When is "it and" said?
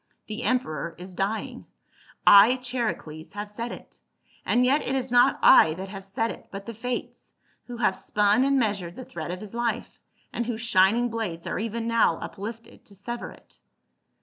3.71-4.65